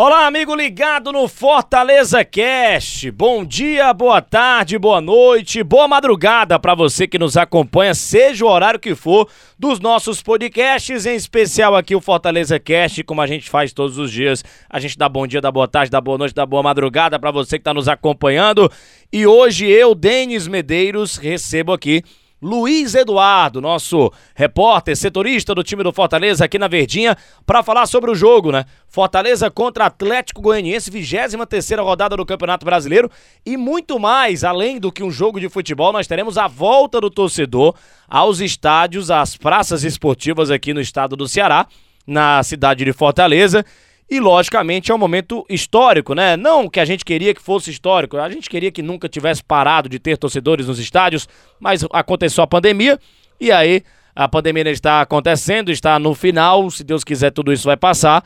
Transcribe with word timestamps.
Olá, 0.00 0.28
amigo 0.28 0.54
ligado 0.54 1.10
no 1.10 1.26
Fortaleza 1.26 2.24
Cast. 2.24 3.10
Bom 3.10 3.44
dia, 3.44 3.92
boa 3.92 4.22
tarde, 4.22 4.78
boa 4.78 5.00
noite, 5.00 5.60
boa 5.64 5.88
madrugada 5.88 6.56
para 6.56 6.72
você 6.72 7.08
que 7.08 7.18
nos 7.18 7.36
acompanha, 7.36 7.92
seja 7.96 8.46
o 8.46 8.48
horário 8.48 8.78
que 8.78 8.94
for, 8.94 9.28
dos 9.58 9.80
nossos 9.80 10.22
podcasts, 10.22 11.04
em 11.04 11.16
especial 11.16 11.74
aqui 11.74 11.96
o 11.96 12.00
Fortaleza 12.00 12.60
Cast, 12.60 13.02
como 13.02 13.20
a 13.20 13.26
gente 13.26 13.50
faz 13.50 13.72
todos 13.72 13.98
os 13.98 14.12
dias. 14.12 14.44
A 14.70 14.78
gente 14.78 14.96
dá 14.96 15.08
bom 15.08 15.26
dia, 15.26 15.40
dá 15.40 15.50
boa 15.50 15.66
tarde, 15.66 15.90
dá 15.90 16.00
boa 16.00 16.16
noite, 16.16 16.32
dá 16.32 16.46
boa 16.46 16.62
madrugada 16.62 17.18
para 17.18 17.32
você 17.32 17.58
que 17.58 17.62
está 17.62 17.74
nos 17.74 17.88
acompanhando. 17.88 18.70
E 19.12 19.26
hoje 19.26 19.66
eu, 19.66 19.96
Denis 19.96 20.46
Medeiros, 20.46 21.16
recebo 21.16 21.72
aqui 21.72 22.04
Luiz 22.40 22.94
Eduardo, 22.94 23.60
nosso 23.60 24.12
repórter, 24.32 24.96
setorista 24.96 25.54
do 25.56 25.64
time 25.64 25.82
do 25.82 25.92
Fortaleza 25.92 26.44
aqui 26.44 26.56
na 26.56 26.68
Verdinha, 26.68 27.16
para 27.44 27.64
falar 27.64 27.86
sobre 27.86 28.12
o 28.12 28.14
jogo, 28.14 28.52
né? 28.52 28.64
Fortaleza 28.86 29.50
contra 29.50 29.86
Atlético 29.86 30.40
Goianiense, 30.40 30.88
23 30.88 31.70
rodada 31.78 32.16
do 32.16 32.24
Campeonato 32.24 32.64
Brasileiro 32.64 33.10
e 33.44 33.56
muito 33.56 33.98
mais, 33.98 34.44
além 34.44 34.78
do 34.78 34.92
que 34.92 35.02
um 35.02 35.10
jogo 35.10 35.40
de 35.40 35.48
futebol, 35.48 35.92
nós 35.92 36.06
teremos 36.06 36.38
a 36.38 36.46
volta 36.46 37.00
do 37.00 37.10
torcedor 37.10 37.74
aos 38.08 38.38
estádios, 38.38 39.10
às 39.10 39.36
praças 39.36 39.82
esportivas 39.82 40.48
aqui 40.48 40.72
no 40.72 40.80
estado 40.80 41.16
do 41.16 41.26
Ceará, 41.26 41.66
na 42.06 42.40
cidade 42.44 42.84
de 42.84 42.92
Fortaleza. 42.92 43.64
E, 44.10 44.20
logicamente, 44.20 44.90
é 44.90 44.94
um 44.94 44.98
momento 44.98 45.44
histórico, 45.50 46.14
né? 46.14 46.36
Não 46.36 46.68
que 46.68 46.80
a 46.80 46.84
gente 46.84 47.04
queria 47.04 47.34
que 47.34 47.42
fosse 47.42 47.70
histórico, 47.70 48.16
a 48.16 48.30
gente 48.30 48.48
queria 48.48 48.70
que 48.70 48.82
nunca 48.82 49.08
tivesse 49.08 49.44
parado 49.44 49.88
de 49.88 49.98
ter 49.98 50.16
torcedores 50.16 50.66
nos 50.66 50.78
estádios, 50.78 51.28
mas 51.60 51.84
aconteceu 51.92 52.42
a 52.42 52.46
pandemia 52.46 52.98
e 53.38 53.52
aí 53.52 53.82
a 54.16 54.26
pandemia 54.26 54.68
está 54.70 55.02
acontecendo, 55.02 55.70
está 55.70 55.98
no 55.98 56.14
final, 56.14 56.68
se 56.70 56.82
Deus 56.82 57.04
quiser, 57.04 57.30
tudo 57.30 57.52
isso 57.52 57.64
vai 57.64 57.76
passar. 57.76 58.24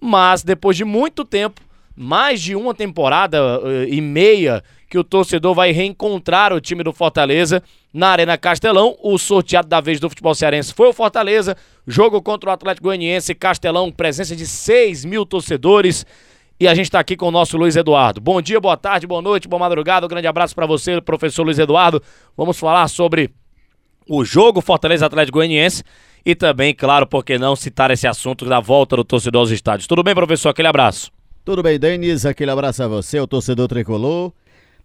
Mas 0.00 0.42
depois 0.42 0.76
de 0.76 0.84
muito 0.84 1.24
tempo, 1.24 1.60
mais 1.94 2.40
de 2.40 2.56
uma 2.56 2.74
temporada 2.74 3.60
uh, 3.60 3.84
e 3.84 4.00
meia 4.00 4.64
que 4.88 4.98
o 4.98 5.04
torcedor 5.04 5.54
vai 5.54 5.70
reencontrar 5.70 6.52
o 6.52 6.60
time 6.60 6.82
do 6.82 6.92
Fortaleza 6.92 7.62
na 7.92 8.08
Arena 8.08 8.38
Castelão. 8.38 8.96
O 9.02 9.18
sorteado 9.18 9.68
da 9.68 9.80
vez 9.80 10.00
do 10.00 10.08
futebol 10.08 10.34
cearense 10.34 10.72
foi 10.72 10.88
o 10.88 10.92
Fortaleza. 10.92 11.56
Jogo 11.86 12.22
contra 12.22 12.50
o 12.50 12.52
Atlético 12.52 12.84
Goianiense, 12.84 13.34
Castelão, 13.34 13.92
presença 13.92 14.34
de 14.34 14.46
6 14.46 15.04
mil 15.04 15.26
torcedores. 15.26 16.06
E 16.58 16.66
a 16.66 16.74
gente 16.74 16.86
está 16.86 16.98
aqui 16.98 17.16
com 17.16 17.28
o 17.28 17.30
nosso 17.30 17.56
Luiz 17.56 17.76
Eduardo. 17.76 18.20
Bom 18.20 18.40
dia, 18.40 18.58
boa 18.58 18.76
tarde, 18.76 19.06
boa 19.06 19.22
noite, 19.22 19.46
boa 19.46 19.60
madrugada. 19.60 20.06
Um 20.06 20.08
grande 20.08 20.26
abraço 20.26 20.54
para 20.54 20.66
você, 20.66 21.00
professor 21.00 21.44
Luiz 21.44 21.58
Eduardo. 21.58 22.02
Vamos 22.36 22.58
falar 22.58 22.88
sobre 22.88 23.30
o 24.08 24.24
jogo 24.24 24.62
Fortaleza 24.62 25.04
Atlético 25.04 25.38
Goianiense 25.38 25.84
e 26.24 26.34
também, 26.34 26.74
claro, 26.74 27.06
por 27.06 27.24
que 27.24 27.38
não 27.38 27.54
citar 27.54 27.90
esse 27.90 28.06
assunto 28.08 28.44
da 28.46 28.58
volta 28.58 28.96
do 28.96 29.04
torcedor 29.04 29.40
aos 29.40 29.50
estádios. 29.50 29.86
Tudo 29.86 30.02
bem, 30.02 30.14
professor? 30.14 30.48
Aquele 30.48 30.68
abraço. 30.68 31.12
Tudo 31.44 31.62
bem, 31.62 31.78
Denis? 31.78 32.26
Aquele 32.26 32.50
abraço 32.50 32.82
a 32.82 32.88
você, 32.88 33.20
o 33.20 33.26
torcedor 33.26 33.68
tricolor 33.68 34.32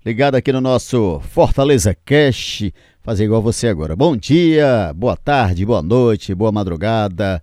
ligado 0.05 0.35
aqui 0.35 0.51
no 0.51 0.59
nosso 0.59 1.21
Fortaleza 1.29 1.95
Cash. 2.05 2.71
Fazer 3.01 3.23
igual 3.23 3.41
você 3.41 3.67
agora. 3.67 3.95
Bom 3.95 4.17
dia, 4.17 4.93
boa 4.95 5.15
tarde, 5.15 5.65
boa 5.65 5.81
noite, 5.81 6.35
boa 6.35 6.51
madrugada. 6.51 7.41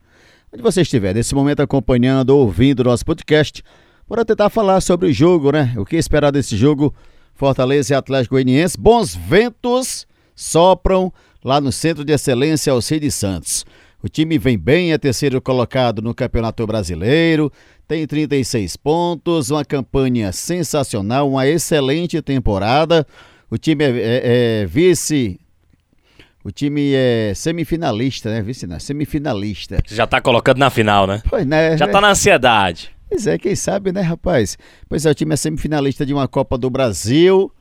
Onde 0.53 0.63
você 0.63 0.83
estiver 0.83 1.15
nesse 1.15 1.35
momento 1.35 1.61
acompanhando, 1.61 2.31
ouvindo 2.31 2.81
o 2.81 2.85
nosso 2.85 3.05
podcast, 3.05 3.63
para 4.07 4.25
tentar 4.25 4.51
falar 4.51 4.81
sobre 4.83 5.09
o 5.09 5.13
jogo, 5.13 5.53
né? 5.53 5.73
O 5.77 5.87
que 5.87 5.97
esperar 5.97 6.31
desse 6.31 6.57
jogo 6.57 6.95
Fortaleza 7.35 7.95
e 7.95 7.97
Atlético 7.97 8.35
Goianiense. 8.35 8.77
Bons 8.79 9.15
ventos 9.15 10.07
sopram 10.35 11.11
lá 11.43 11.61
no 11.61 11.73
Centro 11.73 12.05
de 12.05 12.13
Excelência 12.13 12.73
Alcide 12.73 13.11
Santos. 13.11 13.65
O 14.03 14.09
time 14.09 14.39
vem 14.39 14.59
bem, 14.59 14.93
é 14.93 14.99
terceiro 14.99 15.41
colocado 15.43 16.01
no 16.01 16.15
Campeonato 16.15 16.67
Brasileiro, 16.67 17.53
tem 17.87 18.07
36 18.07 18.77
pontos, 18.77 19.51
uma 19.51 19.65
campanha 19.65 20.33
sensacional, 20.33 21.29
uma 21.29 21.47
excelente 21.47 22.23
temporada. 22.23 23.07
O 23.51 23.59
time 23.59 23.85
é, 23.85 23.89
é, 23.89 24.63
é 24.63 24.67
vice. 24.67 25.39
O 26.43 26.51
time 26.51 26.93
é 26.95 27.33
semifinalista, 27.35 28.31
né? 28.31 28.41
Vice 28.41 28.67
não, 28.67 28.81
semifinalista. 28.81 29.79
Já 29.87 30.07
tá 30.07 30.21
colocando 30.21 30.59
na 30.59 30.71
final, 30.71 31.07
né? 31.07 31.21
Pois, 31.29 31.47
né? 31.47 31.77
Já 31.77 31.87
tá 31.87 32.01
na 32.01 32.11
ansiedade. 32.11 32.91
Pois 33.09 33.27
é, 33.27 33.37
quem 33.37 33.57
sabe, 33.57 33.93
né, 33.93 34.01
rapaz? 34.01 34.57
Pois 34.89 35.05
é, 35.05 35.11
o 35.11 35.15
time 35.15 35.35
é 35.35 35.37
semifinalista 35.37 36.07
de 36.07 36.15
uma 36.15 36.29
Copa 36.29 36.57
do 36.57 36.71
Brasil. 36.71 37.53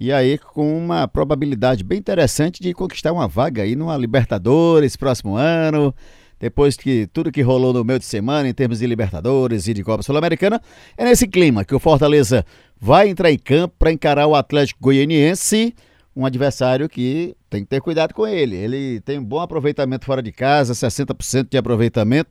E 0.00 0.12
aí, 0.12 0.38
com 0.38 0.78
uma 0.78 1.08
probabilidade 1.08 1.82
bem 1.82 1.98
interessante 1.98 2.62
de 2.62 2.72
conquistar 2.72 3.12
uma 3.12 3.26
vaga 3.26 3.62
aí 3.62 3.74
numa 3.74 3.96
Libertadores 3.96 4.96
próximo 4.96 5.34
ano. 5.34 5.92
Depois 6.38 6.76
que 6.76 7.08
tudo 7.08 7.32
que 7.32 7.42
rolou 7.42 7.72
no 7.72 7.84
meio 7.84 7.98
de 7.98 8.04
semana 8.04 8.48
em 8.48 8.54
termos 8.54 8.78
de 8.78 8.86
Libertadores 8.86 9.66
e 9.66 9.74
de 9.74 9.82
Copa 9.82 10.04
Sul-Americana, 10.04 10.62
é 10.96 11.04
nesse 11.04 11.26
clima 11.26 11.64
que 11.64 11.74
o 11.74 11.80
Fortaleza 11.80 12.46
vai 12.80 13.08
entrar 13.08 13.32
em 13.32 13.38
campo 13.38 13.74
para 13.76 13.90
encarar 13.90 14.28
o 14.28 14.36
Atlético 14.36 14.80
Goianiense, 14.80 15.74
um 16.14 16.24
adversário 16.24 16.88
que 16.88 17.34
tem 17.50 17.64
que 17.64 17.68
ter 17.68 17.80
cuidado 17.80 18.14
com 18.14 18.24
ele. 18.24 18.54
Ele 18.54 19.00
tem 19.00 19.18
um 19.18 19.24
bom 19.24 19.40
aproveitamento 19.40 20.04
fora 20.04 20.22
de 20.22 20.30
casa, 20.30 20.74
60% 20.74 21.48
de 21.50 21.58
aproveitamento, 21.58 22.30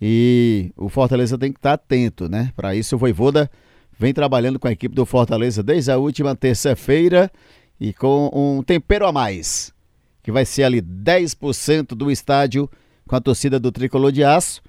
e 0.00 0.70
o 0.76 0.88
Fortaleza 0.88 1.36
tem 1.36 1.52
que 1.52 1.58
estar 1.58 1.72
atento, 1.72 2.28
né? 2.28 2.52
Para 2.54 2.76
isso 2.76 2.94
o 2.94 2.98
Voivoda 2.98 3.50
vem 4.04 4.12
trabalhando 4.12 4.58
com 4.58 4.68
a 4.68 4.72
equipe 4.72 4.94
do 4.94 5.06
Fortaleza 5.06 5.62
desde 5.62 5.90
a 5.90 5.96
última 5.96 6.36
terça-feira 6.36 7.32
e 7.80 7.90
com 7.94 8.30
um 8.34 8.62
tempero 8.62 9.06
a 9.06 9.12
mais, 9.12 9.72
que 10.22 10.30
vai 10.30 10.44
ser 10.44 10.64
ali 10.64 10.82
10% 10.82 11.94
do 11.94 12.10
estádio 12.10 12.68
com 13.08 13.16
a 13.16 13.20
torcida 13.20 13.58
do 13.58 13.72
Tricolor 13.72 14.12
de 14.12 14.22
Aço, 14.22 14.60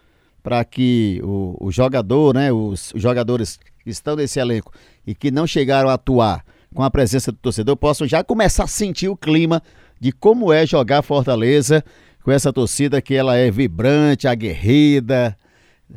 para 0.41 0.63
que 0.63 1.19
o, 1.21 1.57
o, 1.59 1.69
jogador, 1.69 2.33
né, 2.33 2.49
os, 2.53 2.93
jogadores 2.95 3.59
que 3.83 3.89
estão 3.89 4.15
nesse 4.15 4.39
elenco 4.39 4.71
e 5.05 5.13
que 5.13 5.29
não 5.29 5.45
chegaram 5.45 5.89
a 5.89 5.95
atuar 5.95 6.45
com 6.73 6.81
a 6.81 6.89
presença 6.89 7.29
do 7.29 7.37
torcedor 7.37 7.75
possam 7.75 8.07
já 8.07 8.23
começar 8.23 8.63
a 8.63 8.67
sentir 8.67 9.09
o 9.09 9.17
clima 9.17 9.61
de 9.99 10.13
como 10.13 10.53
é 10.53 10.65
jogar 10.65 11.01
Fortaleza 11.01 11.83
com 12.23 12.31
essa 12.31 12.53
torcida 12.53 13.01
que 13.01 13.13
ela 13.13 13.35
é 13.35 13.51
vibrante, 13.51 14.29
aguerrida, 14.29 15.37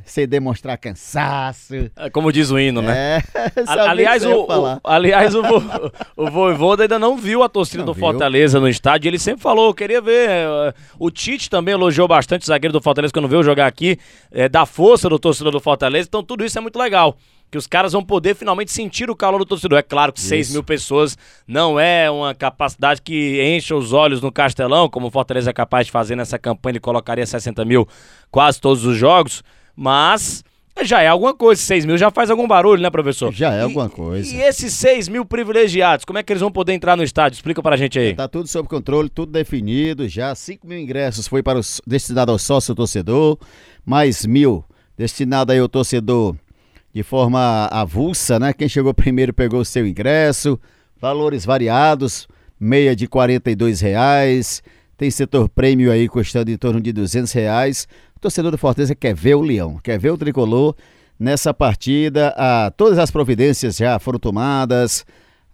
sem 0.04 0.28
demonstrar 0.28 0.76
cansaço. 0.76 1.74
É, 1.96 2.10
como 2.10 2.32
diz 2.32 2.50
o 2.50 2.58
hino, 2.58 2.82
né? 2.82 3.22
É, 3.34 3.52
aliás, 3.66 4.24
o, 4.24 4.42
o, 4.42 4.80
aliás, 4.84 5.34
o, 5.34 5.42
o 6.16 6.30
Voivoda 6.30 6.84
ainda 6.84 6.98
não 6.98 7.16
viu 7.16 7.42
a 7.42 7.48
torcida 7.48 7.78
não 7.78 7.86
do 7.86 7.94
viu. 7.94 8.00
Fortaleza 8.00 8.60
no 8.60 8.68
estádio. 8.68 9.08
Ele 9.08 9.18
sempre 9.18 9.42
falou, 9.42 9.72
queria 9.72 10.00
ver. 10.00 10.28
É, 10.28 10.74
o 10.98 11.10
Tite 11.10 11.48
também 11.48 11.72
elogiou 11.72 12.06
bastante 12.06 12.42
o 12.42 12.46
zagueiro 12.46 12.72
do 12.72 12.82
Fortaleza 12.82 13.12
quando 13.12 13.28
veio 13.28 13.42
jogar 13.42 13.66
aqui, 13.66 13.98
é, 14.30 14.48
da 14.48 14.66
força 14.66 15.08
do 15.08 15.18
torcedor 15.18 15.52
do 15.52 15.60
Fortaleza. 15.60 16.06
Então, 16.08 16.22
tudo 16.22 16.44
isso 16.44 16.58
é 16.58 16.60
muito 16.60 16.78
legal 16.78 17.16
que 17.50 17.56
os 17.56 17.66
caras 17.66 17.92
vão 17.92 18.04
poder 18.04 18.34
finalmente 18.34 18.70
sentir 18.70 19.10
o 19.10 19.16
calor 19.16 19.38
do 19.38 19.46
torcedor. 19.46 19.78
É 19.78 19.82
claro 19.82 20.12
que 20.12 20.20
Isso. 20.20 20.28
6 20.28 20.52
mil 20.52 20.62
pessoas 20.62 21.16
não 21.46 21.80
é 21.80 22.10
uma 22.10 22.34
capacidade 22.34 23.00
que 23.00 23.42
encha 23.42 23.74
os 23.74 23.92
olhos 23.92 24.20
no 24.20 24.30
Castelão, 24.30 24.88
como 24.88 25.06
o 25.06 25.10
Fortaleza 25.10 25.50
é 25.50 25.52
capaz 25.52 25.86
de 25.86 25.92
fazer 25.92 26.14
nessa 26.14 26.38
campanha, 26.38 26.72
ele 26.72 26.80
colocaria 26.80 27.24
60 27.24 27.64
mil 27.64 27.88
quase 28.30 28.60
todos 28.60 28.84
os 28.84 28.96
jogos. 28.96 29.42
Mas 29.80 30.42
já 30.82 31.00
é 31.00 31.06
alguma 31.06 31.32
coisa. 31.32 31.62
6 31.62 31.86
mil 31.86 31.96
já 31.96 32.10
faz 32.10 32.30
algum 32.30 32.48
barulho, 32.48 32.82
né, 32.82 32.90
professor? 32.90 33.32
Já 33.32 33.54
é 33.54 33.62
alguma 33.62 33.88
coisa. 33.88 34.28
E, 34.34 34.40
esses 34.40 34.72
6 34.72 35.08
mil 35.08 35.24
privilegiados, 35.24 36.04
como 36.04 36.18
é 36.18 36.22
que 36.24 36.32
eles 36.32 36.40
vão 36.40 36.50
poder 36.50 36.72
entrar 36.72 36.96
no 36.96 37.04
estádio? 37.04 37.36
Explica 37.36 37.62
pra 37.62 37.76
gente 37.76 37.96
aí. 37.96 38.12
Tá 38.12 38.26
tudo 38.26 38.48
sob 38.48 38.68
controle, 38.68 39.08
tudo 39.08 39.30
definido. 39.30 40.08
Já 40.08 40.34
5 40.34 40.66
mil 40.66 40.80
ingressos 40.80 41.28
foi 41.28 41.44
para 41.44 41.60
o, 41.60 41.62
destinado 41.86 42.32
ao 42.32 42.38
sócio 42.40 42.74
torcedor, 42.74 43.38
mais 43.86 44.26
mil 44.26 44.64
destinado 44.96 45.52
aí 45.52 45.60
ao 45.60 45.68
torcedor 45.68 46.34
de 46.92 47.04
forma 47.04 47.68
avulsa, 47.70 48.40
né? 48.40 48.52
Quem 48.52 48.68
chegou 48.68 48.92
primeiro 48.92 49.32
pegou 49.32 49.60
o 49.60 49.64
seu 49.64 49.86
ingresso. 49.86 50.58
Valores 51.00 51.44
variados, 51.44 52.26
meia 52.58 52.96
de 52.96 53.06
42 53.06 53.80
reais. 53.80 54.60
Tem 54.96 55.12
setor 55.12 55.48
prêmio 55.48 55.92
aí 55.92 56.08
custando 56.08 56.50
em 56.50 56.56
torno 56.56 56.80
de 56.80 56.92
200 56.92 57.30
reais. 57.30 57.86
O 58.18 58.20
torcedor 58.20 58.50
do 58.50 58.58
Fortaleza 58.58 58.96
quer 58.96 59.14
ver 59.14 59.36
o 59.36 59.40
Leão, 59.40 59.78
quer 59.78 59.96
ver 59.96 60.10
o 60.10 60.18
tricolor 60.18 60.74
nessa 61.16 61.54
partida. 61.54 62.34
Ah, 62.36 62.68
todas 62.76 62.98
as 62.98 63.12
providências 63.12 63.76
já 63.76 63.96
foram 64.00 64.18
tomadas. 64.18 65.06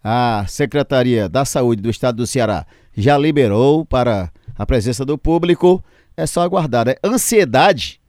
A 0.03 0.43
Secretaria 0.47 1.29
da 1.29 1.45
Saúde 1.45 1.79
do 1.79 1.91
Estado 1.91 2.15
do 2.15 2.25
Ceará 2.25 2.65
já 2.97 3.19
liberou 3.19 3.85
para 3.85 4.31
a 4.57 4.65
presença 4.65 5.05
do 5.05 5.15
público. 5.15 5.83
É 6.17 6.25
só 6.25 6.41
aguardar. 6.41 6.87
Né? 6.87 6.95
Ansiedade 7.03 8.01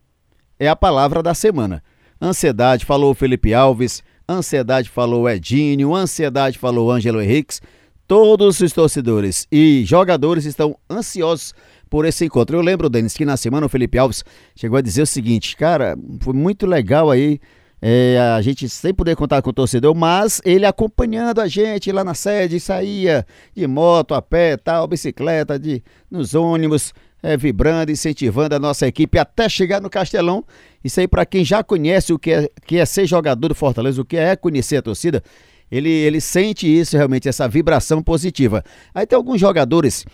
é 0.58 0.66
a 0.66 0.74
palavra 0.74 1.22
da 1.22 1.34
semana. 1.34 1.82
Ansiedade, 2.18 2.86
falou 2.86 3.12
Felipe 3.12 3.52
Alves. 3.52 4.02
Ansiedade, 4.26 4.88
falou 4.88 5.28
Edinho. 5.28 5.94
Ansiedade, 5.94 6.58
falou 6.58 6.90
Ângelo 6.90 7.20
Henriques. 7.20 7.60
Todos 8.06 8.60
os 8.60 8.72
torcedores 8.72 9.48
e 9.50 9.84
jogadores 9.84 10.44
estão 10.44 10.76
ansiosos 10.88 11.52
por 11.90 12.04
esse 12.04 12.24
encontro. 12.24 12.56
Eu 12.56 12.62
lembro, 12.62 12.88
Denis, 12.88 13.14
que 13.14 13.24
na 13.24 13.36
semana 13.36 13.66
o 13.66 13.68
Felipe 13.68 13.98
Alves 13.98 14.24
chegou 14.54 14.78
a 14.78 14.80
dizer 14.80 15.02
o 15.02 15.06
seguinte, 15.06 15.56
cara, 15.56 15.96
foi 16.20 16.32
muito 16.32 16.66
legal 16.66 17.10
aí 17.10 17.40
é, 17.82 18.18
a 18.36 18.40
gente 18.40 18.68
sem 18.68 18.94
poder 18.94 19.16
contar 19.16 19.42
com 19.42 19.50
o 19.50 19.52
torcedor, 19.52 19.94
mas 19.94 20.40
ele 20.44 20.64
acompanhando 20.64 21.40
a 21.40 21.48
gente 21.48 21.90
lá 21.92 22.04
na 22.04 22.14
sede, 22.14 22.60
saía 22.60 23.26
de 23.54 23.66
moto, 23.66 24.14
a 24.14 24.22
pé, 24.22 24.56
tal, 24.56 24.86
bicicleta, 24.86 25.58
de, 25.58 25.82
nos 26.10 26.34
ônibus, 26.34 26.94
é, 27.22 27.36
vibrando, 27.36 27.90
incentivando 27.90 28.54
a 28.54 28.58
nossa 28.58 28.86
equipe 28.86 29.18
até 29.18 29.48
chegar 29.48 29.80
no 29.80 29.90
Castelão. 29.90 30.44
Isso 30.82 31.00
aí 31.00 31.08
para 31.08 31.26
quem 31.26 31.44
já 31.44 31.64
conhece 31.64 32.12
o 32.12 32.18
que 32.18 32.30
é, 32.30 32.48
que 32.66 32.78
é 32.78 32.86
ser 32.86 33.06
jogador 33.06 33.48
do 33.48 33.54
Fortaleza, 33.54 34.00
o 34.00 34.04
que 34.04 34.16
é 34.16 34.36
conhecer 34.36 34.76
a 34.76 34.82
torcida, 34.82 35.22
ele, 35.70 35.90
ele 35.90 36.20
sente 36.20 36.66
isso 36.66 36.96
realmente, 36.96 37.28
essa 37.28 37.48
vibração 37.48 38.02
positiva. 38.02 38.62
Aí 38.94 39.06
tem 39.06 39.16
alguns 39.16 39.40
jogadores 39.40 40.04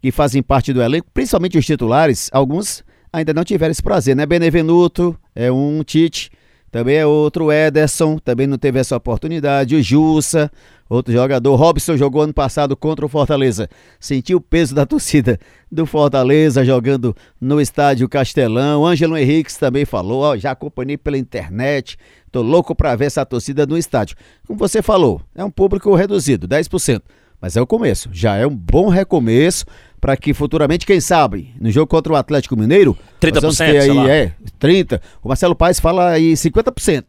que 0.00 0.10
fazem 0.10 0.42
parte 0.42 0.72
do 0.72 0.82
elenco, 0.82 1.08
principalmente 1.12 1.58
os 1.58 1.66
titulares, 1.66 2.30
alguns 2.32 2.82
ainda 3.12 3.34
não 3.34 3.44
tiveram 3.44 3.72
esse 3.72 3.82
prazer, 3.82 4.14
né? 4.16 4.24
Benevenuto, 4.24 5.18
é 5.34 5.50
um 5.50 5.82
Tite, 5.82 6.30
também 6.70 6.96
é 6.96 7.06
outro 7.06 7.50
Ederson, 7.50 8.18
também 8.18 8.46
não 8.46 8.56
teve 8.56 8.78
essa 8.78 8.96
oportunidade. 8.96 9.74
O 9.74 9.82
Jussa, 9.82 10.50
outro 10.88 11.12
jogador. 11.12 11.56
Robson 11.56 11.96
jogou 11.96 12.22
ano 12.22 12.32
passado 12.32 12.76
contra 12.76 13.04
o 13.04 13.08
Fortaleza. 13.08 13.68
Sentiu 13.98 14.38
o 14.38 14.40
peso 14.40 14.72
da 14.72 14.86
torcida 14.86 15.38
do 15.70 15.84
Fortaleza 15.84 16.64
jogando 16.64 17.14
no 17.40 17.60
estádio 17.60 18.08
Castelão. 18.08 18.86
Ângelo 18.86 19.16
Henriques 19.16 19.56
também 19.56 19.84
falou: 19.84 20.22
ó, 20.22 20.36
já 20.36 20.52
acompanhei 20.52 20.96
pela 20.96 21.18
internet. 21.18 21.98
Tô 22.30 22.40
louco 22.40 22.72
para 22.74 22.94
ver 22.94 23.06
essa 23.06 23.26
torcida 23.26 23.66
no 23.66 23.76
estádio. 23.76 24.16
Como 24.46 24.56
você 24.56 24.80
falou, 24.80 25.20
é 25.34 25.44
um 25.44 25.50
público 25.50 25.92
reduzido, 25.96 26.46
10%. 26.46 27.02
Mas 27.40 27.56
é 27.56 27.60
o 27.60 27.66
começo, 27.66 28.10
já 28.12 28.36
é 28.36 28.46
um 28.46 28.54
bom 28.54 28.88
recomeço 28.88 29.64
para 30.00 30.16
que 30.16 30.32
futuramente, 30.32 30.86
quem 30.86 31.00
sabe, 31.00 31.54
no 31.60 31.70
jogo 31.70 31.86
contra 31.86 32.12
o 32.12 32.16
Atlético 32.16 32.56
Mineiro, 32.56 32.96
30%, 33.20 33.56
ter 33.56 33.78
aí, 33.78 34.10
é, 34.10 34.32
30. 34.58 35.00
O 35.22 35.28
Marcelo 35.28 35.54
Paes 35.54 35.78
fala 35.78 36.10
aí 36.10 36.32
50%. 36.32 37.04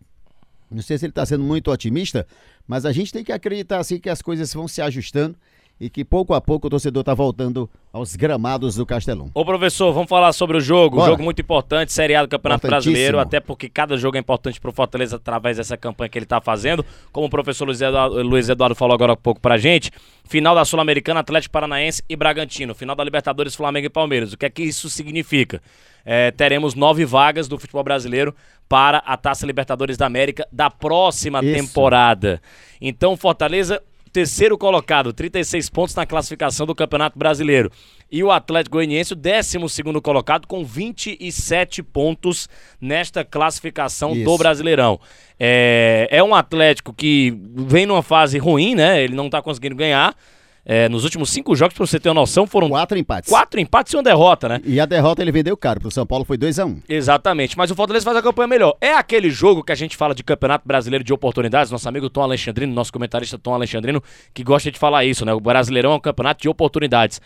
Não 0.69 0.81
sei 0.81 0.97
se 0.97 1.05
ele 1.05 1.11
está 1.11 1.25
sendo 1.25 1.43
muito 1.43 1.71
otimista, 1.71 2.25
mas 2.67 2.85
a 2.85 2.91
gente 2.91 3.11
tem 3.11 3.23
que 3.23 3.31
acreditar 3.31 3.79
assim 3.79 3.99
que 3.99 4.09
as 4.09 4.21
coisas 4.21 4.53
vão 4.53 4.67
se 4.67 4.81
ajustando 4.81 5.35
e 5.81 5.89
que 5.89 6.05
pouco 6.05 6.35
a 6.35 6.39
pouco 6.39 6.67
o 6.67 6.69
torcedor 6.69 7.01
está 7.01 7.15
voltando 7.15 7.67
aos 7.91 8.15
gramados 8.15 8.75
do 8.75 8.85
Castelão. 8.85 9.31
Ô 9.33 9.43
professor, 9.43 9.91
vamos 9.91 10.07
falar 10.07 10.31
sobre 10.31 10.55
o 10.55 10.61
jogo. 10.61 10.97
Bora. 10.97 11.09
Jogo 11.09 11.23
muito 11.23 11.41
importante, 11.41 11.91
Série 11.91 12.13
A 12.13 12.21
do 12.21 12.29
Campeonato. 12.29 12.67
Brasileiro, 12.67 13.17
até 13.17 13.39
porque 13.39 13.67
cada 13.67 13.97
jogo 13.97 14.15
é 14.15 14.19
importante 14.19 14.61
pro 14.61 14.71
Fortaleza 14.71 15.15
através 15.15 15.57
dessa 15.57 15.75
campanha 15.75 16.07
que 16.07 16.19
ele 16.19 16.27
tá 16.27 16.39
fazendo. 16.39 16.85
Como 17.11 17.25
o 17.25 17.29
professor 17.31 17.65
Luiz 17.65 17.81
Eduardo, 17.81 18.21
Luiz 18.21 18.47
Eduardo 18.47 18.75
falou 18.75 18.93
agora 18.93 19.13
há 19.13 19.17
pouco 19.17 19.41
pra 19.41 19.57
gente, 19.57 19.89
final 20.23 20.53
da 20.53 20.63
Sul-Americana, 20.63 21.21
Atlético 21.21 21.51
Paranaense 21.51 22.03
e 22.07 22.15
Bragantino. 22.15 22.75
Final 22.75 22.95
da 22.95 23.03
Libertadores, 23.03 23.55
Flamengo 23.55 23.87
e 23.87 23.89
Palmeiras. 23.89 24.33
O 24.33 24.37
que 24.37 24.45
é 24.45 24.49
que 24.51 24.61
isso 24.61 24.87
significa? 24.87 25.63
É, 26.05 26.29
teremos 26.29 26.75
nove 26.75 27.05
vagas 27.05 27.47
do 27.47 27.57
futebol 27.57 27.83
brasileiro 27.83 28.35
para 28.69 28.99
a 28.99 29.17
Taça 29.17 29.47
Libertadores 29.47 29.97
da 29.97 30.05
América 30.05 30.47
da 30.51 30.69
próxima 30.69 31.43
Isso. 31.43 31.53
temporada. 31.53 32.41
Então, 32.79 33.17
Fortaleza 33.17 33.81
terceiro 34.11 34.57
colocado, 34.57 35.13
36 35.13 35.69
pontos 35.69 35.95
na 35.95 36.05
classificação 36.05 36.65
do 36.65 36.75
Campeonato 36.75 37.17
Brasileiro. 37.17 37.71
E 38.11 38.23
o 38.23 38.29
Atlético 38.31 38.75
Goianiense, 38.75 39.13
o 39.13 39.15
décimo 39.15 39.69
segundo 39.69 40.01
colocado, 40.01 40.45
com 40.45 40.65
27 40.65 41.81
pontos 41.81 42.49
nesta 42.79 43.23
classificação 43.23 44.11
do 44.11 44.19
Isso. 44.19 44.37
Brasileirão. 44.37 44.99
É, 45.39 46.07
é 46.11 46.21
um 46.21 46.35
Atlético 46.35 46.93
que 46.93 47.33
vem 47.55 47.85
numa 47.85 48.03
fase 48.03 48.37
ruim, 48.37 48.75
né? 48.75 49.01
Ele 49.01 49.15
não 49.15 49.29
tá 49.29 49.41
conseguindo 49.41 49.75
ganhar. 49.75 50.15
É, 50.63 50.87
nos 50.87 51.03
últimos 51.03 51.29
cinco 51.31 51.55
jogos, 51.55 51.73
pra 51.75 51.85
você 51.85 51.99
ter 51.99 52.09
uma 52.09 52.15
noção, 52.15 52.45
foram 52.45 52.69
Quatro 52.69 52.97
empates. 52.97 53.29
quatro 53.29 53.59
empates 53.59 53.93
e 53.93 53.97
uma 53.97 54.03
derrota, 54.03 54.47
né? 54.47 54.61
E 54.63 54.79
a 54.79 54.85
derrota 54.85 55.21
ele 55.21 55.31
vendeu 55.31 55.57
caro. 55.57 55.79
Pro 55.79 55.89
São 55.89 56.05
Paulo 56.05 56.23
foi 56.23 56.37
2 56.37 56.59
a 56.59 56.65
1 56.65 56.81
Exatamente, 56.87 57.57
mas 57.57 57.71
o 57.71 57.75
Fortaleza 57.75 58.05
faz 58.05 58.15
a 58.17 58.21
campanha 58.21 58.47
melhor. 58.47 58.77
É 58.79 58.93
aquele 58.93 59.29
jogo 59.31 59.63
que 59.63 59.71
a 59.71 59.75
gente 59.75 59.97
fala 59.97 60.13
de 60.13 60.23
Campeonato 60.23 60.67
Brasileiro 60.67 61.03
de 61.03 61.11
Oportunidades, 61.11 61.71
nosso 61.71 61.89
amigo 61.89 62.09
Tom 62.09 62.21
Alexandrino, 62.21 62.73
nosso 62.73 62.93
comentarista 62.93 63.39
Tom 63.39 63.53
Alexandrino, 63.55 64.03
que 64.33 64.43
gosta 64.43 64.71
de 64.71 64.77
falar 64.77 65.03
isso, 65.03 65.25
né? 65.25 65.33
O 65.33 65.39
Brasileirão 65.39 65.93
é 65.93 65.95
um 65.95 65.99
campeonato 65.99 66.41
de 66.43 66.49
oportunidades. 66.49 67.19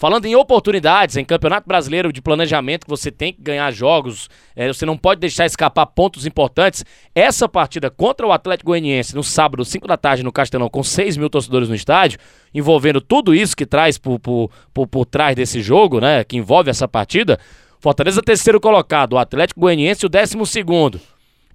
Falando 0.00 0.24
em 0.24 0.34
oportunidades, 0.34 1.18
em 1.18 1.24
Campeonato 1.26 1.68
Brasileiro 1.68 2.10
de 2.10 2.22
Planejamento, 2.22 2.86
que 2.86 2.90
você 2.90 3.10
tem 3.10 3.34
que 3.34 3.42
ganhar 3.42 3.70
jogos, 3.70 4.30
é, 4.56 4.66
você 4.66 4.86
não 4.86 4.96
pode 4.96 5.20
deixar 5.20 5.44
escapar 5.44 5.84
pontos 5.84 6.24
importantes. 6.24 6.86
Essa 7.14 7.46
partida 7.46 7.90
contra 7.90 8.26
o 8.26 8.32
Atlético 8.32 8.70
Goianiense, 8.70 9.14
no 9.14 9.22
sábado, 9.22 9.62
5 9.62 9.86
da 9.86 9.98
tarde, 9.98 10.22
no 10.22 10.32
Castelão, 10.32 10.70
com 10.70 10.82
6 10.82 11.18
mil 11.18 11.28
torcedores 11.28 11.68
no 11.68 11.74
estádio, 11.74 12.18
envolvendo 12.54 12.98
tudo 13.02 13.34
isso 13.34 13.54
que 13.54 13.66
traz 13.66 13.98
por, 13.98 14.18
por, 14.18 14.50
por, 14.72 14.86
por 14.86 15.04
trás 15.04 15.36
desse 15.36 15.60
jogo, 15.60 16.00
né? 16.00 16.24
Que 16.24 16.38
envolve 16.38 16.70
essa 16.70 16.88
partida. 16.88 17.38
Fortaleza 17.78 18.22
terceiro 18.22 18.58
colocado, 18.58 19.12
o 19.12 19.18
Atlético 19.18 19.60
Goianiense 19.60 20.06
o 20.06 20.08
décimo 20.08 20.46
segundo. 20.46 20.98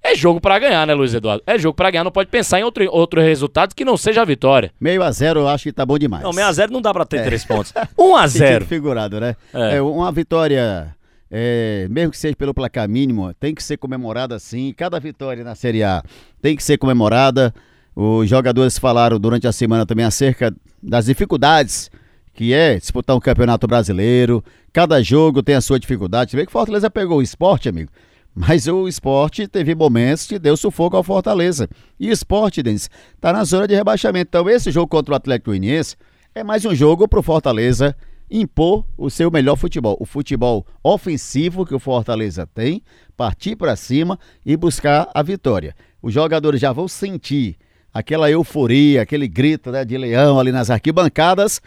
É 0.06 0.14
jogo 0.16 0.40
pra 0.40 0.60
ganhar, 0.60 0.86
né, 0.86 0.94
Luiz 0.94 1.16
Eduardo? 1.16 1.42
É 1.48 1.58
jogo 1.58 1.76
pra 1.76 1.90
ganhar, 1.90 2.04
não 2.04 2.12
pode 2.12 2.30
pensar 2.30 2.60
em 2.60 2.64
outro, 2.64 2.88
outro 2.92 3.20
resultado 3.20 3.74
que 3.74 3.84
não 3.84 3.98
seja 3.98 4.22
a 4.22 4.26
vitória. 4.26 4.72
Meio 4.80 5.02
a 5.02 5.12
zero 5.12 5.40
eu 5.40 5.48
acho 5.48 5.64
que 5.64 5.74
tá 5.74 5.84
bom 5.84 5.98
demais. 5.98 6.22
Não, 6.22 6.30
6x0 6.30 6.70
não 6.70 6.80
dá 6.80 6.94
pra 6.94 7.06
ter 7.06 7.24
três 7.24 7.44
pontos. 7.44 7.74
1x0. 7.98 8.28
Sentido 8.30 8.66
figurado, 8.66 9.20
né? 9.20 9.36
É. 9.52 9.78
É, 9.78 9.82
uma 9.82 10.12
vitória, 10.12 10.96
é, 11.32 11.88
mesmo 11.90 12.12
que 12.12 12.20
seja 12.20 12.36
pelo 12.36 12.54
placar 12.54 12.88
mínimo, 12.88 13.34
tem 13.40 13.56
que 13.56 13.64
ser 13.64 13.78
comemorada 13.78 14.38
sim. 14.38 14.72
Cada 14.78 15.00
vitória 15.00 15.44
na 15.44 15.56
Série 15.56 15.82
A 15.82 16.04
tem 16.40 16.56
que 16.56 16.64
ser 16.64 16.78
comemorada. 16.78 17.52
Os 17.96 18.30
jogadores 18.30 18.78
falaram 18.78 19.20
durante 19.20 19.48
a 19.48 19.52
semana 19.52 19.88
também 19.88 20.06
acerca 20.06 20.54
das 20.84 21.06
dificuldades 21.06 21.90
que 22.36 22.54
é 22.54 22.78
disputar 22.78 23.16
um 23.16 23.20
campeonato 23.20 23.66
brasileiro. 23.66 24.44
Cada 24.72 25.02
jogo 25.02 25.42
tem 25.42 25.56
a 25.56 25.62
sua 25.62 25.80
dificuldade. 25.80 26.30
Você 26.30 26.38
vê 26.38 26.46
que 26.46 26.52
Fortaleza 26.52 26.92
pegou 26.92 27.18
o 27.18 27.24
esporte, 27.24 27.68
amigo. 27.68 27.90
Mas 28.36 28.68
o 28.68 28.86
esporte 28.88 29.48
teve 29.48 29.74
momentos 29.74 30.28
que 30.28 30.38
deu 30.38 30.58
sufoco 30.58 30.98
ao 30.98 31.04
Fortaleza. 31.04 31.70
E 31.98 32.10
o 32.10 32.12
esporte, 32.12 32.62
Denis, 32.62 32.90
tá 33.22 33.32
na 33.32 33.46
zona 33.46 33.66
de 33.66 33.74
rebaixamento. 33.74 34.28
Então, 34.28 34.50
esse 34.50 34.72
jogo 34.72 34.88
contra 34.90 35.14
o 35.14 35.16
Atlético 35.16 35.52
Goianiense 35.52 35.96
é 36.34 36.44
mais 36.44 36.66
um 36.66 36.76
jogo 36.76 37.08
pro 37.08 37.24
Fortaleza 37.24 37.96
impor 38.30 38.84
o 38.98 39.10
seu 39.10 39.32
melhor 39.32 39.56
futebol. 39.56 39.96
O 40.02 40.06
futebol 40.06 40.66
ofensivo 40.84 41.66
que 41.66 41.74
o 41.74 41.80
Fortaleza 41.80 42.46
tem, 42.54 42.82
partir 43.16 43.56
para 43.56 43.76
cima 43.78 44.20
e 44.46 44.58
buscar 44.58 45.10
a 45.14 45.22
vitória. 45.24 45.74
Os 46.02 46.14
jogadores 46.14 46.60
já 46.60 46.74
vão 46.74 46.88
sentir 46.90 47.56
aquela 47.94 48.30
euforia, 48.30 49.02
aquele 49.04 49.30
grito 49.30 49.72
né, 49.72 49.86
de 49.86 49.98
leão 49.98 50.38
ali 50.38 50.52
nas 50.52 50.70
arquibancadas. 50.70 51.62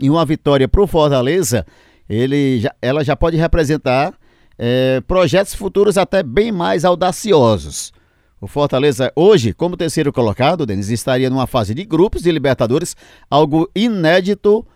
E 0.00 0.08
uma 0.08 0.24
vitória 0.24 0.66
pro 0.66 0.86
Fortaleza, 0.86 1.66
ele 2.08 2.60
já- 2.60 2.74
ela 2.80 3.04
já 3.04 3.14
pode 3.14 3.36
representar 3.36 4.14
é, 4.58 5.00
projetos 5.02 5.54
futuros 5.54 5.98
até 5.98 6.22
bem 6.22 6.52
mais 6.52 6.84
audaciosos. 6.84 7.92
O 8.40 8.46
Fortaleza, 8.46 9.10
hoje, 9.16 9.54
como 9.54 9.76
terceiro 9.76 10.12
colocado, 10.12 10.66
Denis, 10.66 10.90
estaria 10.90 11.30
numa 11.30 11.46
fase 11.46 11.74
de 11.74 11.84
grupos 11.84 12.22
de 12.22 12.30
Libertadores, 12.30 12.94
algo 13.30 13.70
inédito 13.74 14.66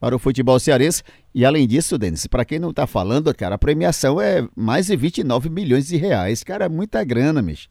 para 0.00 0.16
o 0.16 0.18
futebol 0.18 0.58
cearense. 0.58 1.02
E 1.34 1.44
além 1.44 1.68
disso, 1.68 1.98
Denis, 1.98 2.26
para 2.26 2.44
quem 2.44 2.58
não 2.58 2.70
está 2.70 2.86
falando, 2.86 3.34
cara, 3.34 3.56
a 3.56 3.58
premiação 3.58 4.20
é 4.20 4.46
mais 4.56 4.86
de 4.86 4.96
29 4.96 5.50
milhões 5.50 5.86
de 5.86 5.96
reais. 5.96 6.42
Cara, 6.42 6.64
é 6.64 6.68
muita 6.68 7.04
grana, 7.04 7.42
bicho. 7.42 7.68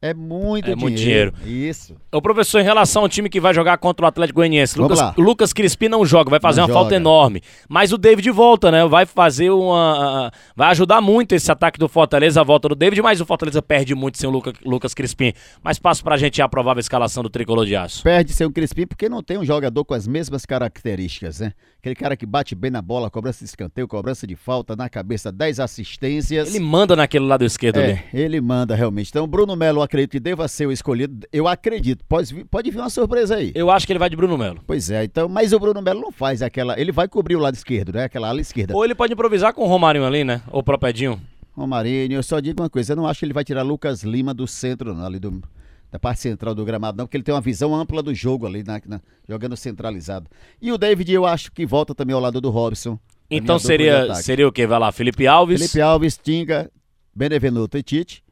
É 0.00 0.12
muito 0.12 0.70
É 0.70 0.74
dinheiro. 0.74 0.80
muito 0.80 0.96
dinheiro. 0.98 1.32
Isso. 1.46 1.96
Ô 2.12 2.20
professor, 2.20 2.60
em 2.60 2.64
relação 2.64 3.02
ao 3.02 3.08
time 3.08 3.28
que 3.30 3.40
vai 3.40 3.52
jogar 3.54 3.78
contra 3.78 4.04
o 4.04 4.08
Atlético 4.08 4.36
Goianiense, 4.40 4.78
Lucas. 4.78 5.00
Lucas 5.16 5.52
Crispim 5.54 5.88
não 5.88 6.04
joga, 6.04 6.28
vai 6.30 6.38
fazer 6.38 6.60
Não 6.60 6.68
uma 6.68 6.72
falta 6.74 6.90
joga. 6.90 6.96
enorme. 6.96 7.42
Mas 7.68 7.92
o 7.92 7.98
David 7.98 8.30
volta, 8.30 8.70
né? 8.70 8.86
Vai 8.86 9.06
fazer 9.06 9.50
uma. 9.50 10.30
Vai 10.54 10.70
ajudar 10.70 11.00
muito 11.00 11.32
esse 11.34 11.50
ataque 11.50 11.78
do 11.78 11.88
Fortaleza, 11.88 12.40
a 12.40 12.44
volta 12.44 12.68
do 12.68 12.74
David, 12.74 13.00
mas 13.00 13.20
o 13.20 13.26
Fortaleza 13.26 13.62
perde 13.62 13.94
muito 13.94 14.18
sem 14.18 14.28
o 14.28 14.32
Luca- 14.32 14.52
Lucas 14.64 14.92
Crispim. 14.92 15.32
Mas 15.64 15.78
passo 15.78 16.04
pra 16.04 16.16
gente 16.18 16.40
a 16.42 16.48
provável 16.48 16.80
escalação 16.80 17.22
do 17.22 17.30
tricolor 17.30 17.64
de 17.64 17.74
aço. 17.74 18.02
Perde 18.02 18.32
seu 18.34 18.50
Crispim 18.52 18.86
porque 18.86 19.08
não 19.08 19.22
tem 19.22 19.38
um 19.38 19.44
jogador 19.44 19.84
com 19.84 19.94
as 19.94 20.06
mesmas 20.06 20.44
características, 20.44 21.40
né? 21.40 21.52
Aquele 21.80 21.94
cara 21.94 22.16
que 22.16 22.26
bate 22.26 22.54
bem 22.54 22.70
na 22.70 22.82
bola, 22.82 23.08
cobrança 23.10 23.44
de 23.44 23.48
escanteio, 23.48 23.86
cobrança 23.88 24.26
de 24.26 24.34
falta, 24.36 24.74
na 24.76 24.88
cabeça, 24.88 25.30
10 25.32 25.60
assistências. 25.60 26.48
Ele 26.54 26.64
manda 26.64 26.96
naquele 26.96 27.24
lado 27.24 27.44
esquerdo 27.44 27.78
ali. 27.78 27.92
É, 27.92 28.04
ele 28.12 28.40
manda 28.40 28.74
realmente. 28.74 29.08
Então, 29.08 29.26
Bruno 29.26 29.54
Melo, 29.54 29.80
acredito 29.86 30.10
que 30.12 30.20
deva 30.20 30.46
ser 30.46 30.66
o 30.66 30.72
escolhido. 30.72 31.26
Eu 31.32 31.48
acredito. 31.48 32.04
Pode, 32.06 32.34
vir- 32.34 32.44
pode 32.44 32.70
vir 32.70 32.78
uma 32.78 32.90
surpresa 32.90 33.36
aí. 33.36 33.52
Eu 33.54 33.70
acho 33.70 33.86
que 33.86 33.92
ele 33.92 33.98
vai 33.98 34.10
de 34.10 34.16
Bruno 34.16 34.36
Melo. 34.36 34.60
Pois 34.66 34.90
é, 34.90 35.04
então, 35.04 35.28
mas 35.28 35.52
o 35.52 35.58
Bruno 35.58 35.80
Melo 35.80 36.00
não 36.00 36.12
faz 36.12 36.42
aquela. 36.42 36.78
Ele 36.78 36.92
vai 36.92 37.08
cobrir 37.08 37.36
o 37.36 37.40
lado 37.40 37.54
esquerdo, 37.54 37.92
né? 37.94 38.04
Aquela 38.04 38.28
ala 38.28 38.40
esquerda. 38.40 38.74
Ou 38.76 38.84
ele 38.84 38.94
pode 38.94 39.12
improvisar 39.14 39.54
com 39.54 39.62
o 39.62 39.66
Romarinho 39.66 40.04
ali, 40.04 40.22
né? 40.24 40.42
Ou 40.52 40.60
o 40.60 40.62
próprio 40.62 40.90
Edinho. 40.90 41.20
Romarinho, 41.56 42.12
eu 42.12 42.22
só 42.22 42.38
digo 42.38 42.62
uma 42.62 42.68
coisa, 42.68 42.92
eu 42.92 42.96
não 42.96 43.06
acho 43.06 43.20
que 43.20 43.24
ele 43.24 43.32
vai 43.32 43.42
tirar 43.42 43.62
Lucas 43.62 44.02
Lima 44.02 44.34
do 44.34 44.46
centro, 44.46 44.92
não, 44.94 45.06
ali 45.06 45.18
do, 45.18 45.42
da 45.90 45.98
parte 45.98 46.20
central 46.20 46.54
do 46.54 46.62
gramado, 46.66 46.98
não, 46.98 47.06
porque 47.06 47.16
ele 47.16 47.24
tem 47.24 47.34
uma 47.34 47.40
visão 47.40 47.74
ampla 47.74 48.02
do 48.02 48.14
jogo 48.14 48.46
ali, 48.46 48.62
na, 48.62 48.78
na- 48.86 49.00
jogando 49.26 49.56
centralizado. 49.56 50.28
E 50.60 50.70
o 50.70 50.76
David, 50.76 51.10
eu 51.12 51.24
acho 51.24 51.50
que 51.50 51.64
volta 51.64 51.94
também 51.94 52.14
ao 52.14 52.20
lado 52.20 52.42
do 52.42 52.50
Robson. 52.50 52.98
Então 53.30 53.58
seria, 53.58 54.14
seria 54.16 54.46
o 54.46 54.52
quê? 54.52 54.66
Vai 54.66 54.78
lá, 54.78 54.92
Felipe 54.92 55.26
Alves. 55.26 55.58
Felipe 55.58 55.80
Alves, 55.80 56.18
Tinga, 56.22 56.70
Benevenuto 57.14 57.78
e 57.78 57.82
Tite, 57.82 58.22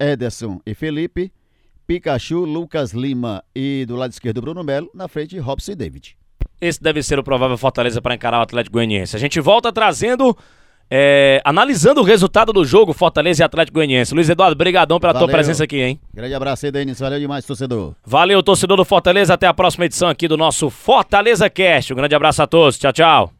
Ederson 0.00 0.60
e 0.64 0.74
Felipe, 0.74 1.30
Pikachu, 1.86 2.44
Lucas 2.44 2.92
Lima 2.92 3.44
e 3.54 3.84
do 3.86 3.96
lado 3.96 4.12
esquerdo 4.12 4.40
Bruno 4.40 4.64
Melo, 4.64 4.90
na 4.94 5.06
frente 5.06 5.38
Robson 5.38 5.72
e 5.72 5.74
David. 5.76 6.16
Esse 6.60 6.82
deve 6.82 7.02
ser 7.02 7.18
o 7.18 7.22
provável 7.22 7.56
Fortaleza 7.56 8.00
para 8.00 8.14
encarar 8.14 8.38
o 8.38 8.42
Atlético 8.42 8.74
Goianiense. 8.74 9.16
A 9.16 9.18
gente 9.18 9.40
volta 9.40 9.72
trazendo 9.72 10.36
é, 10.90 11.40
analisando 11.44 12.00
o 12.00 12.04
resultado 12.04 12.52
do 12.52 12.64
jogo 12.64 12.92
Fortaleza 12.92 13.42
e 13.42 13.44
Atlético 13.44 13.76
Goianiense. 13.76 14.12
Luiz 14.12 14.28
Eduardo, 14.28 14.56
brigadão 14.56 14.98
pela 14.98 15.12
Valeu. 15.12 15.28
tua 15.28 15.32
presença 15.32 15.62
aqui, 15.62 15.80
hein? 15.80 16.00
Grande 16.12 16.34
abraço 16.34 16.66
aí, 16.66 16.72
Denis. 16.72 16.98
Valeu 16.98 17.20
demais, 17.20 17.44
torcedor. 17.44 17.94
Valeu, 18.04 18.42
torcedor 18.42 18.76
do 18.76 18.84
Fortaleza. 18.84 19.34
Até 19.34 19.46
a 19.46 19.54
próxima 19.54 19.84
edição 19.84 20.08
aqui 20.08 20.26
do 20.26 20.36
nosso 20.36 20.68
Fortaleza 20.68 21.48
Cast. 21.48 21.92
Um 21.92 21.96
grande 21.96 22.14
abraço 22.14 22.42
a 22.42 22.46
todos. 22.46 22.76
Tchau, 22.76 22.92
tchau. 22.92 23.39